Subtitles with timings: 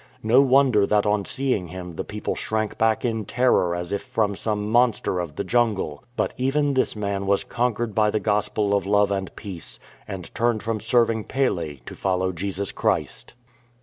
[0.23, 4.35] No wonder that on seeing him the people shrank back in terror as if from
[4.35, 6.03] some monster of the jungle.
[6.15, 10.63] But even this man was conquered by the gospel of love and peace, and turned
[10.63, 13.35] from serving Pele to follow Jesus Christ.